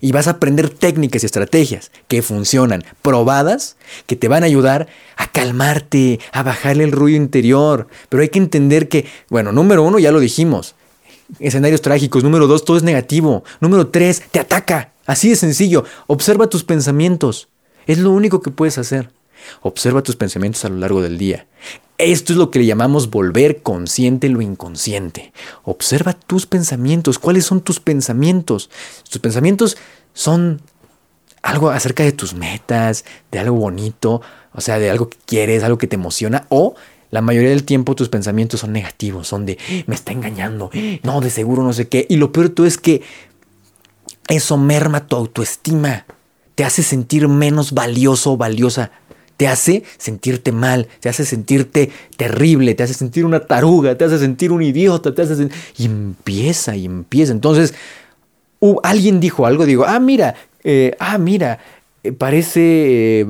y 0.00 0.12
vas 0.12 0.26
a 0.26 0.32
aprender 0.32 0.70
técnicas 0.70 1.22
y 1.22 1.26
estrategias 1.26 1.90
que 2.08 2.22
funcionan, 2.22 2.84
probadas, 3.02 3.76
que 4.06 4.16
te 4.16 4.28
van 4.28 4.42
a 4.42 4.46
ayudar 4.46 4.88
a 5.16 5.30
calmarte, 5.30 6.20
a 6.32 6.42
bajarle 6.42 6.84
el 6.84 6.92
ruido 6.92 7.16
interior. 7.16 7.88
Pero 8.08 8.22
hay 8.22 8.28
que 8.30 8.38
entender 8.38 8.88
que, 8.88 9.06
bueno, 9.28 9.52
número 9.52 9.82
uno, 9.82 9.98
ya 9.98 10.12
lo 10.12 10.20
dijimos, 10.20 10.74
escenarios 11.38 11.82
trágicos. 11.82 12.24
Número 12.24 12.46
dos, 12.46 12.64
todo 12.64 12.76
es 12.76 12.82
negativo. 12.82 13.44
Número 13.60 13.88
tres, 13.88 14.22
te 14.30 14.40
ataca. 14.40 14.92
Así 15.06 15.28
de 15.28 15.36
sencillo. 15.36 15.84
Observa 16.06 16.48
tus 16.48 16.64
pensamientos. 16.64 17.48
Es 17.86 17.98
lo 17.98 18.10
único 18.12 18.40
que 18.40 18.50
puedes 18.50 18.78
hacer. 18.78 19.10
Observa 19.62 20.02
tus 20.02 20.16
pensamientos 20.16 20.64
a 20.64 20.68
lo 20.68 20.76
largo 20.76 21.02
del 21.02 21.18
día. 21.18 21.46
Esto 21.98 22.32
es 22.32 22.38
lo 22.38 22.50
que 22.50 22.60
le 22.60 22.66
llamamos 22.66 23.10
volver 23.10 23.62
consciente 23.62 24.28
lo 24.30 24.40
inconsciente. 24.40 25.32
Observa 25.64 26.14
tus 26.14 26.46
pensamientos. 26.46 27.18
¿Cuáles 27.18 27.44
son 27.44 27.60
tus 27.60 27.78
pensamientos? 27.78 28.70
Tus 29.08 29.20
pensamientos 29.20 29.76
son 30.14 30.62
algo 31.42 31.70
acerca 31.70 32.02
de 32.02 32.12
tus 32.12 32.34
metas, 32.34 33.04
de 33.30 33.38
algo 33.38 33.56
bonito, 33.56 34.22
o 34.52 34.60
sea, 34.60 34.78
de 34.78 34.90
algo 34.90 35.08
que 35.08 35.18
quieres, 35.24 35.62
algo 35.62 35.78
que 35.78 35.86
te 35.86 35.96
emociona, 35.96 36.46
o 36.48 36.74
la 37.10 37.22
mayoría 37.22 37.50
del 37.50 37.64
tiempo 37.64 37.94
tus 37.94 38.08
pensamientos 38.08 38.60
son 38.60 38.72
negativos, 38.72 39.28
son 39.28 39.46
de 39.46 39.58
me 39.86 39.94
está 39.94 40.12
engañando, 40.12 40.70
no, 41.02 41.20
de 41.20 41.30
seguro 41.30 41.62
no 41.62 41.72
sé 41.72 41.88
qué. 41.88 42.06
Y 42.08 42.16
lo 42.16 42.32
peor 42.32 42.50
todo 42.50 42.66
es 42.66 42.78
que 42.78 43.02
eso 44.28 44.56
merma 44.56 45.06
tu 45.06 45.16
autoestima, 45.16 46.06
te 46.54 46.64
hace 46.64 46.82
sentir 46.82 47.26
menos 47.26 47.72
valioso 47.72 48.32
o 48.32 48.36
valiosa 48.36 48.92
te 49.40 49.48
hace 49.48 49.84
sentirte 49.96 50.52
mal, 50.52 50.86
te 51.00 51.08
hace 51.08 51.24
sentirte 51.24 51.90
terrible, 52.18 52.74
te 52.74 52.82
hace 52.82 52.92
sentir 52.92 53.24
una 53.24 53.40
taruga, 53.40 53.96
te 53.96 54.04
hace 54.04 54.18
sentir 54.18 54.52
un 54.52 54.60
idiota, 54.60 55.14
te 55.14 55.22
hace 55.22 55.48
Y 55.78 55.86
empieza 55.86 56.76
y 56.76 56.84
empieza. 56.84 57.32
Entonces, 57.32 57.72
alguien 58.82 59.18
dijo 59.18 59.46
algo, 59.46 59.64
digo, 59.64 59.86
ah, 59.86 59.98
mira, 59.98 60.34
eh, 60.62 60.94
ah, 60.98 61.16
mira, 61.16 61.58
eh, 62.04 62.12
parece 62.12 63.28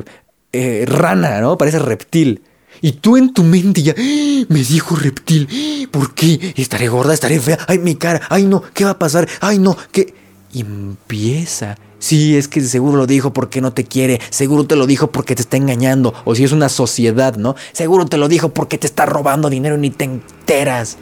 eh, 0.53 0.85
rana, 0.89 1.41
¿no? 1.41 1.57
Parece 1.57 1.79
reptil. 1.79 2.43
Y 2.81 2.91
tú 2.91 3.17
en 3.17 3.33
tu 3.33 3.45
mente 3.45 3.81
ya, 3.81 3.95
¡Ah! 3.97 4.45
me 4.49 4.65
dijo 4.65 4.97
reptil, 4.97 5.89
¿por 5.93 6.13
qué? 6.17 6.55
Estaré 6.57 6.89
gorda, 6.89 7.15
estaré 7.15 7.39
fea, 7.39 7.57
ay, 7.69 7.79
mi 7.79 7.95
cara, 7.95 8.21
ay, 8.31 8.47
no, 8.47 8.65
¿qué 8.75 8.85
va 8.85 8.91
a 8.91 8.99
pasar? 8.99 9.29
Ay, 9.41 9.61
no, 9.61 9.77
¿qué? 9.93 10.13
Y 10.53 10.63
empieza 10.63 11.77
Sí, 12.01 12.35
es 12.39 12.49
que 12.49 12.63
seguro 12.63 12.97
lo 12.97 13.07
dijo 13.07 13.35
porque 13.35 13.61
no 13.61 13.75
te 13.75 13.85
quiere, 13.85 14.21
seguro 14.31 14.65
te 14.65 14.75
lo 14.75 14.87
dijo 14.87 15.13
porque 15.13 15.35
te 15.35 15.43
está 15.43 15.59
engañando, 15.59 16.15
o 16.25 16.35
si 16.35 16.45
es 16.45 16.53
una 16.53 16.71
sociedad, 16.71 17.37
¿no? 17.37 17.57
Seguro 17.73 18.07
te 18.07 18.17
lo 18.17 18.27
dijo 18.27 18.49
porque 18.49 18.79
te 18.79 18.87
está 18.87 19.05
robando 19.05 19.51
dinero 19.51 19.77
y 19.77 19.81
ni 19.81 19.91
te 19.91 20.05
enteras. 20.05 20.97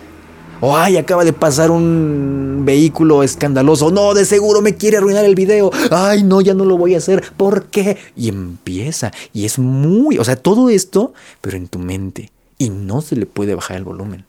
O 0.60 0.76
ay, 0.76 0.96
acaba 0.96 1.24
de 1.24 1.32
pasar 1.32 1.70
un 1.70 2.62
vehículo 2.64 3.22
escandaloso. 3.22 3.92
No, 3.92 4.12
de 4.12 4.24
seguro 4.24 4.60
me 4.60 4.74
quiere 4.74 4.96
arruinar 4.96 5.24
el 5.24 5.36
video. 5.36 5.70
Ay, 5.92 6.24
no, 6.24 6.40
ya 6.40 6.52
no 6.52 6.64
lo 6.64 6.76
voy 6.76 6.96
a 6.96 6.98
hacer. 6.98 7.22
¿Por 7.36 7.66
qué? 7.66 7.96
Y 8.16 8.28
empieza. 8.28 9.12
Y 9.32 9.44
es 9.44 9.60
muy, 9.60 10.18
o 10.18 10.24
sea, 10.24 10.34
todo 10.34 10.68
esto, 10.68 11.14
pero 11.40 11.56
en 11.56 11.68
tu 11.68 11.78
mente. 11.78 12.32
Y 12.58 12.70
no 12.70 13.02
se 13.02 13.14
le 13.14 13.26
puede 13.26 13.54
bajar 13.54 13.76
el 13.76 13.84
volumen. 13.84 14.24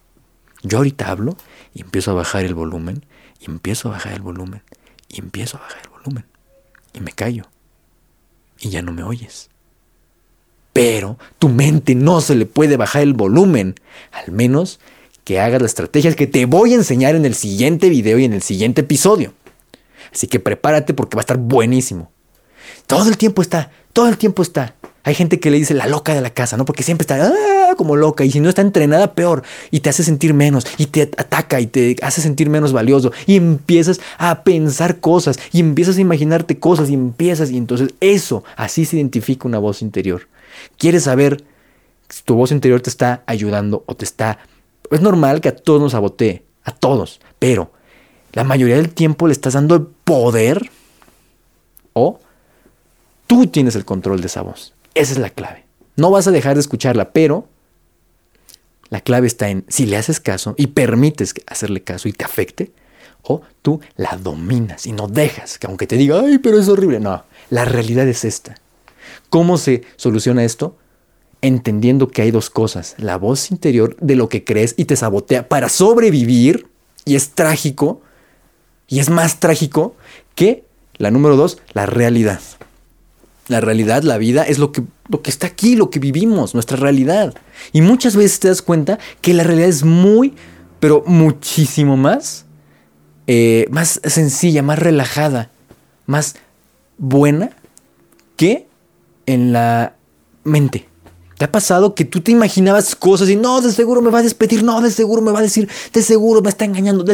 Yo 0.62 0.78
ahorita 0.78 1.10
hablo 1.10 1.36
y 1.74 1.82
empiezo 1.82 2.12
a 2.12 2.14
bajar 2.14 2.44
el 2.44 2.54
volumen. 2.54 3.04
Y 3.40 3.46
empiezo 3.46 3.88
a 3.88 3.92
bajar 3.92 4.12
el 4.12 4.22
volumen. 4.22 4.62
Y 5.08 5.18
empiezo 5.18 5.56
a 5.56 5.62
bajar 5.62 5.80
el 5.82 5.90
volumen 5.90 6.30
y 6.92 7.00
me 7.00 7.12
callo. 7.12 7.44
Y 8.58 8.70
ya 8.70 8.82
no 8.82 8.92
me 8.92 9.02
oyes. 9.02 9.48
Pero 10.72 11.18
tu 11.38 11.48
mente 11.48 11.94
no 11.94 12.20
se 12.20 12.34
le 12.34 12.46
puede 12.46 12.76
bajar 12.76 13.02
el 13.02 13.14
volumen, 13.14 13.74
al 14.12 14.32
menos 14.32 14.80
que 15.24 15.40
hagas 15.40 15.60
las 15.60 15.72
estrategias 15.72 16.16
que 16.16 16.26
te 16.26 16.46
voy 16.46 16.72
a 16.72 16.76
enseñar 16.76 17.14
en 17.14 17.24
el 17.24 17.34
siguiente 17.34 17.88
video 17.88 18.18
y 18.18 18.24
en 18.24 18.32
el 18.32 18.42
siguiente 18.42 18.82
episodio. 18.82 19.32
Así 20.12 20.26
que 20.26 20.40
prepárate 20.40 20.94
porque 20.94 21.16
va 21.16 21.20
a 21.20 21.22
estar 21.22 21.38
buenísimo. 21.38 22.10
Todo 22.86 23.08
el 23.08 23.16
tiempo 23.16 23.42
está, 23.42 23.70
todo 23.92 24.08
el 24.08 24.18
tiempo 24.18 24.42
está. 24.42 24.74
Hay 25.02 25.14
gente 25.14 25.40
que 25.40 25.50
le 25.50 25.58
dice 25.58 25.74
la 25.74 25.86
loca 25.86 26.14
de 26.14 26.20
la 26.20 26.30
casa, 26.30 26.56
¿no? 26.56 26.64
Porque 26.64 26.82
siempre 26.82 27.04
está 27.04 27.26
ah", 27.26 27.59
como 27.80 27.96
loca 27.96 28.26
y 28.26 28.30
si 28.30 28.40
no 28.40 28.50
está 28.50 28.60
entrenada, 28.60 29.14
peor. 29.14 29.42
Y 29.70 29.80
te 29.80 29.88
hace 29.88 30.04
sentir 30.04 30.34
menos 30.34 30.66
y 30.76 30.84
te 30.84 31.00
ataca 31.00 31.62
y 31.62 31.66
te 31.66 31.96
hace 32.02 32.20
sentir 32.20 32.50
menos 32.50 32.74
valioso. 32.74 33.10
Y 33.26 33.36
empiezas 33.36 34.02
a 34.18 34.44
pensar 34.44 35.00
cosas 35.00 35.38
y 35.50 35.60
empiezas 35.60 35.96
a 35.96 36.02
imaginarte 36.02 36.58
cosas 36.58 36.90
y 36.90 36.94
empiezas 36.94 37.50
y 37.50 37.56
entonces 37.56 37.94
eso, 38.00 38.44
así 38.54 38.84
se 38.84 38.96
identifica 38.96 39.48
una 39.48 39.58
voz 39.58 39.80
interior. 39.80 40.28
¿Quieres 40.76 41.04
saber 41.04 41.42
si 42.10 42.22
tu 42.22 42.34
voz 42.34 42.52
interior 42.52 42.82
te 42.82 42.90
está 42.90 43.22
ayudando 43.24 43.82
o 43.86 43.94
te 43.94 44.04
está... 44.04 44.40
Es 44.90 45.00
normal 45.00 45.40
que 45.40 45.48
a 45.48 45.56
todos 45.56 45.80
nos 45.80 45.92
sabotee, 45.92 46.44
a 46.64 46.72
todos, 46.72 47.22
pero 47.38 47.70
la 48.34 48.44
mayoría 48.44 48.76
del 48.76 48.90
tiempo 48.90 49.26
le 49.26 49.32
estás 49.32 49.54
dando 49.54 49.74
el 49.74 49.86
poder 50.04 50.68
o 51.94 52.20
tú 53.26 53.46
tienes 53.46 53.74
el 53.74 53.86
control 53.86 54.20
de 54.20 54.26
esa 54.26 54.42
voz. 54.42 54.74
Esa 54.94 55.12
es 55.12 55.18
la 55.18 55.30
clave. 55.30 55.64
No 55.96 56.10
vas 56.10 56.26
a 56.26 56.30
dejar 56.30 56.56
de 56.56 56.60
escucharla, 56.60 57.12
pero 57.12 57.48
la 58.90 59.00
clave 59.00 59.26
está 59.26 59.48
en 59.48 59.64
si 59.68 59.86
le 59.86 59.96
haces 59.96 60.20
caso 60.20 60.54
y 60.58 60.68
permites 60.68 61.34
hacerle 61.46 61.82
caso 61.82 62.08
y 62.08 62.12
te 62.12 62.24
afecte, 62.24 62.72
o 63.22 63.42
tú 63.62 63.80
la 63.96 64.18
dominas 64.20 64.86
y 64.86 64.92
no 64.92 65.06
dejas 65.06 65.58
que 65.58 65.66
aunque 65.66 65.86
te 65.86 65.96
diga, 65.96 66.20
ay, 66.20 66.38
pero 66.38 66.58
es 66.58 66.68
horrible. 66.68 67.00
No, 67.00 67.24
la 67.50 67.64
realidad 67.64 68.08
es 68.08 68.24
esta. 68.24 68.56
¿Cómo 69.28 69.58
se 69.58 69.82
soluciona 69.96 70.44
esto? 70.44 70.76
Entendiendo 71.42 72.08
que 72.08 72.22
hay 72.22 72.30
dos 72.30 72.50
cosas. 72.50 72.96
La 72.98 73.16
voz 73.16 73.50
interior 73.50 73.96
de 74.00 74.16
lo 74.16 74.28
que 74.28 74.44
crees 74.44 74.74
y 74.76 74.86
te 74.86 74.96
sabotea 74.96 75.48
para 75.48 75.68
sobrevivir, 75.68 76.66
y 77.04 77.14
es 77.14 77.30
trágico, 77.30 78.02
y 78.88 78.98
es 78.98 79.08
más 79.08 79.40
trágico 79.40 79.94
que 80.34 80.64
la 80.96 81.10
número 81.10 81.36
dos, 81.36 81.58
la 81.72 81.86
realidad. 81.86 82.40
La 83.50 83.60
realidad, 83.60 84.04
la 84.04 84.16
vida, 84.16 84.44
es 84.44 84.58
lo 84.60 84.70
que, 84.70 84.84
lo 85.08 85.22
que 85.22 85.30
está 85.30 85.48
aquí, 85.48 85.74
lo 85.74 85.90
que 85.90 85.98
vivimos, 85.98 86.54
nuestra 86.54 86.76
realidad. 86.76 87.34
Y 87.72 87.80
muchas 87.80 88.14
veces 88.14 88.38
te 88.38 88.46
das 88.46 88.62
cuenta 88.62 89.00
que 89.20 89.34
la 89.34 89.42
realidad 89.42 89.68
es 89.68 89.82
muy, 89.82 90.34
pero 90.78 91.02
muchísimo 91.04 91.96
más, 91.96 92.44
eh, 93.26 93.66
más 93.72 94.00
sencilla, 94.04 94.62
más 94.62 94.78
relajada, 94.78 95.50
más 96.06 96.36
buena 96.96 97.50
que 98.36 98.68
en 99.26 99.52
la 99.52 99.96
mente. 100.44 100.86
¿Te 101.36 101.46
ha 101.46 101.50
pasado 101.50 101.96
que 101.96 102.04
tú 102.04 102.20
te 102.20 102.30
imaginabas 102.30 102.94
cosas 102.94 103.28
y 103.30 103.34
no, 103.34 103.60
de 103.62 103.72
seguro 103.72 104.00
me 104.00 104.12
va 104.12 104.20
a 104.20 104.22
despedir, 104.22 104.62
no, 104.62 104.80
de 104.80 104.92
seguro 104.92 105.22
me 105.22 105.32
va 105.32 105.40
a 105.40 105.42
decir, 105.42 105.68
de 105.92 106.02
seguro 106.02 106.40
me 106.40 106.50
está 106.50 106.66
engañando? 106.66 107.04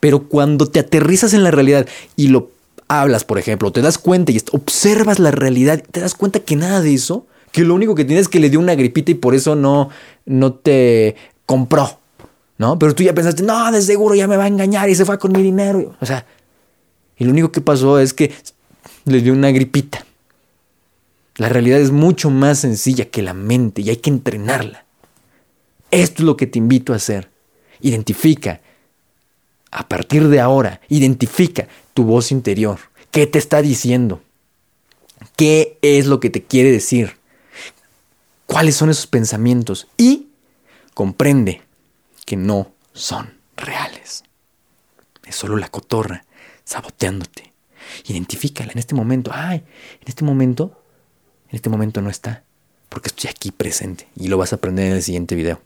Pero 0.00 0.28
cuando 0.30 0.66
te 0.66 0.80
aterrizas 0.80 1.34
en 1.34 1.42
la 1.42 1.50
realidad 1.50 1.86
y 2.16 2.28
lo 2.28 2.53
hablas, 2.88 3.24
por 3.24 3.38
ejemplo, 3.38 3.72
te 3.72 3.82
das 3.82 3.98
cuenta 3.98 4.32
y 4.32 4.40
observas 4.52 5.18
la 5.18 5.30
realidad, 5.30 5.82
te 5.90 6.00
das 6.00 6.14
cuenta 6.14 6.40
que 6.40 6.56
nada 6.56 6.80
de 6.80 6.94
eso, 6.94 7.26
que 7.52 7.62
lo 7.62 7.74
único 7.74 7.94
que 7.94 8.04
tienes 8.04 8.22
es 8.22 8.28
que 8.28 8.40
le 8.40 8.50
dio 8.50 8.60
una 8.60 8.74
gripita 8.74 9.12
y 9.12 9.14
por 9.14 9.34
eso 9.34 9.54
no, 9.54 9.90
no 10.26 10.54
te 10.54 11.16
compró, 11.46 11.98
¿no? 12.58 12.78
Pero 12.78 12.94
tú 12.94 13.02
ya 13.02 13.14
pensaste, 13.14 13.42
no, 13.42 13.70
de 13.70 13.82
seguro 13.82 14.14
ya 14.14 14.26
me 14.26 14.36
va 14.36 14.44
a 14.44 14.48
engañar 14.48 14.88
y 14.88 14.94
se 14.94 15.04
fue 15.04 15.18
con 15.18 15.32
mi 15.32 15.42
dinero. 15.42 15.94
O 16.00 16.06
sea, 16.06 16.26
y 17.16 17.24
lo 17.24 17.30
único 17.30 17.52
que 17.52 17.60
pasó 17.60 17.98
es 17.98 18.12
que 18.12 18.32
le 19.04 19.20
dio 19.20 19.32
una 19.32 19.50
gripita. 19.50 20.04
La 21.36 21.48
realidad 21.48 21.80
es 21.80 21.90
mucho 21.90 22.30
más 22.30 22.60
sencilla 22.60 23.06
que 23.06 23.22
la 23.22 23.34
mente 23.34 23.82
y 23.82 23.90
hay 23.90 23.96
que 23.96 24.10
entrenarla. 24.10 24.84
Esto 25.90 26.22
es 26.22 26.26
lo 26.26 26.36
que 26.36 26.46
te 26.46 26.58
invito 26.58 26.92
a 26.92 26.96
hacer. 26.96 27.28
Identifica, 27.80 28.60
a 29.70 29.88
partir 29.88 30.28
de 30.28 30.40
ahora, 30.40 30.80
identifica 30.88 31.68
tu 31.94 32.04
voz 32.04 32.32
interior. 32.32 32.78
¿Qué 33.10 33.26
te 33.26 33.38
está 33.38 33.62
diciendo? 33.62 34.22
¿Qué 35.36 35.78
es 35.82 36.06
lo 36.06 36.20
que 36.20 36.30
te 36.30 36.42
quiere 36.42 36.70
decir? 36.70 37.16
¿Cuáles 38.46 38.76
son 38.76 38.90
esos 38.90 39.06
pensamientos? 39.06 39.86
Y 39.96 40.28
comprende 40.92 41.62
que 42.26 42.36
no 42.36 42.72
son 42.92 43.34
reales. 43.56 44.24
Es 45.24 45.36
solo 45.36 45.56
la 45.56 45.68
cotorra 45.68 46.24
saboteándote. 46.64 47.52
Identifícala 48.06 48.72
en 48.72 48.78
este 48.78 48.94
momento. 48.94 49.30
Ay, 49.32 49.58
en 50.00 50.08
este 50.08 50.24
momento 50.24 50.84
en 51.54 51.56
este 51.56 51.70
momento 51.70 52.02
no 52.02 52.10
está, 52.10 52.42
porque 52.88 53.10
estoy 53.10 53.30
aquí 53.30 53.52
presente 53.52 54.08
y 54.16 54.26
lo 54.26 54.36
vas 54.38 54.52
a 54.52 54.56
aprender 54.56 54.86
en 54.86 54.94
el 54.94 55.02
siguiente 55.04 55.36
video. 55.36 55.60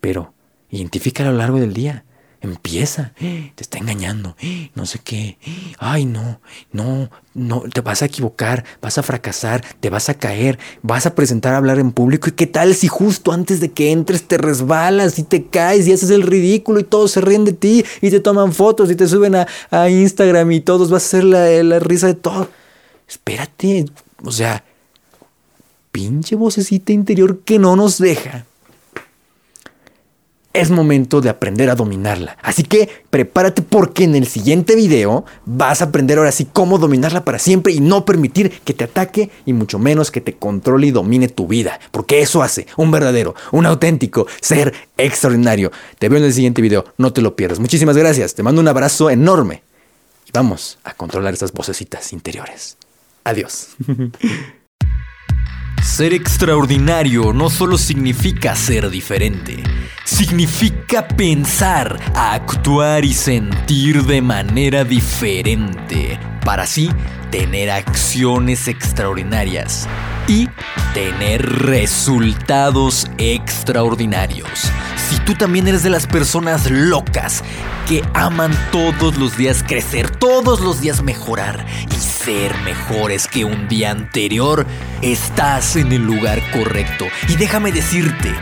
Pero 0.00 0.34
identifica 0.70 1.22
a 1.22 1.30
lo 1.30 1.38
largo 1.38 1.60
del 1.60 1.72
día. 1.72 2.04
Empieza, 2.42 3.12
te 3.18 3.52
está 3.58 3.76
engañando, 3.76 4.34
no 4.74 4.86
sé 4.86 4.98
qué, 5.04 5.36
ay 5.78 6.06
no, 6.06 6.40
no, 6.72 7.10
no, 7.34 7.60
te 7.60 7.82
vas 7.82 8.00
a 8.00 8.06
equivocar, 8.06 8.64
vas 8.80 8.96
a 8.96 9.02
fracasar, 9.02 9.62
te 9.80 9.90
vas 9.90 10.08
a 10.08 10.14
caer, 10.14 10.58
vas 10.80 11.04
a 11.04 11.14
presentar 11.14 11.52
a 11.52 11.58
hablar 11.58 11.78
en 11.78 11.92
público. 11.92 12.30
Y 12.30 12.32
qué 12.32 12.46
tal 12.46 12.74
si 12.74 12.88
justo 12.88 13.32
antes 13.32 13.60
de 13.60 13.72
que 13.72 13.92
entres 13.92 14.26
te 14.26 14.38
resbalas 14.38 15.18
y 15.18 15.22
te 15.22 15.48
caes 15.48 15.86
y 15.86 15.92
haces 15.92 16.08
el 16.08 16.22
ridículo 16.22 16.80
y 16.80 16.84
todos 16.84 17.10
se 17.10 17.20
ríen 17.20 17.44
de 17.44 17.52
ti 17.52 17.84
y 18.00 18.08
te 18.08 18.20
toman 18.20 18.54
fotos 18.54 18.90
y 18.90 18.94
te 18.94 19.06
suben 19.06 19.34
a, 19.34 19.90
Instagram 19.90 20.50
y 20.52 20.60
todos 20.60 20.88
vas 20.88 21.02
a 21.02 21.06
hacer 21.06 21.24
la, 21.24 21.46
la 21.62 21.78
risa 21.78 22.06
de 22.06 22.14
todo. 22.14 22.48
Espérate, 23.06 23.84
o 24.24 24.32
sea, 24.32 24.64
pinche 25.92 26.36
vocecita 26.36 26.92
interior 26.92 27.40
que 27.40 27.58
no 27.58 27.76
nos 27.76 27.98
deja. 27.98 28.46
Es 30.52 30.70
momento 30.70 31.20
de 31.20 31.28
aprender 31.28 31.70
a 31.70 31.74
dominarla. 31.74 32.36
Así 32.42 32.64
que 32.64 32.88
prepárate 33.10 33.62
porque 33.62 34.04
en 34.04 34.14
el 34.16 34.26
siguiente 34.26 34.74
video 34.74 35.24
vas 35.46 35.80
a 35.80 35.86
aprender 35.86 36.18
ahora 36.18 36.32
sí 36.32 36.48
cómo 36.52 36.78
dominarla 36.78 37.24
para 37.24 37.38
siempre 37.38 37.72
y 37.72 37.80
no 37.80 38.04
permitir 38.04 38.50
que 38.60 38.74
te 38.74 38.84
ataque 38.84 39.30
y 39.46 39.52
mucho 39.52 39.78
menos 39.78 40.10
que 40.10 40.20
te 40.20 40.34
controle 40.34 40.88
y 40.88 40.90
domine 40.90 41.28
tu 41.28 41.46
vida. 41.46 41.78
Porque 41.92 42.20
eso 42.20 42.42
hace 42.42 42.66
un 42.76 42.90
verdadero, 42.90 43.34
un 43.52 43.66
auténtico 43.66 44.26
ser 44.40 44.74
extraordinario. 44.96 45.70
Te 45.98 46.08
veo 46.08 46.18
en 46.18 46.24
el 46.24 46.34
siguiente 46.34 46.62
video, 46.62 46.84
no 46.98 47.12
te 47.12 47.22
lo 47.22 47.36
pierdas. 47.36 47.60
Muchísimas 47.60 47.96
gracias, 47.96 48.34
te 48.34 48.42
mando 48.42 48.60
un 48.60 48.68
abrazo 48.68 49.08
enorme 49.10 49.62
vamos 50.32 50.78
a 50.84 50.94
controlar 50.94 51.32
estas 51.32 51.52
vocecitas 51.52 52.12
interiores. 52.12 52.76
Adiós. 53.24 53.76
Ser 55.82 56.12
extraordinario 56.12 57.32
no 57.32 57.48
solo 57.48 57.78
significa 57.78 58.54
ser 58.54 58.90
diferente, 58.90 59.62
significa 60.04 61.08
pensar, 61.08 61.98
actuar 62.14 63.04
y 63.04 63.14
sentir 63.14 64.04
de 64.04 64.20
manera 64.20 64.84
diferente, 64.84 66.18
para 66.40 66.64
así 66.64 66.90
tener 67.30 67.70
acciones 67.70 68.68
extraordinarias 68.68 69.88
y 70.26 70.48
tener 70.94 71.44
resultados 71.64 73.08
extraordinarios. 73.18 74.70
Si 75.08 75.18
tú 75.20 75.34
también 75.34 75.66
eres 75.66 75.82
de 75.82 75.90
las 75.90 76.06
personas 76.06 76.70
locas 76.70 77.42
que 77.88 78.04
aman 78.14 78.56
todos 78.70 79.16
los 79.16 79.36
días 79.36 79.64
crecer, 79.66 80.10
todos 80.10 80.60
los 80.60 80.80
días 80.80 81.02
mejorar 81.02 81.66
y 81.90 81.96
ser 81.96 82.56
mejores 82.60 83.26
que 83.26 83.44
un 83.44 83.66
día 83.68 83.90
anterior, 83.90 84.66
estás 85.02 85.74
en 85.76 85.92
el 85.92 86.02
lugar 86.02 86.40
correcto. 86.52 87.06
Y 87.28 87.36
déjame 87.36 87.72
decirte, 87.72 88.32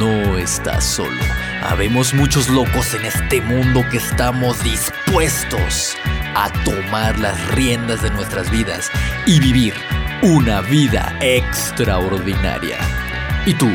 no 0.00 0.36
estás 0.38 0.84
solo. 0.84 1.47
Habemos 1.62 2.14
muchos 2.14 2.48
locos 2.48 2.94
en 2.94 3.04
este 3.04 3.40
mundo 3.40 3.84
que 3.90 3.98
estamos 3.98 4.62
dispuestos 4.62 5.96
a 6.34 6.50
tomar 6.64 7.18
las 7.18 7.54
riendas 7.54 8.02
de 8.02 8.10
nuestras 8.10 8.50
vidas 8.50 8.90
y 9.26 9.40
vivir 9.40 9.74
una 10.22 10.60
vida 10.60 11.16
extraordinaria. 11.20 12.78
¿Y 13.46 13.54
tú 13.54 13.68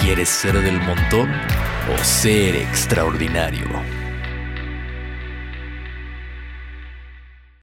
quieres 0.00 0.28
ser 0.28 0.60
del 0.60 0.80
montón? 0.80 1.30
o 1.90 2.04
ser 2.04 2.56
extraordinario. 2.56 3.66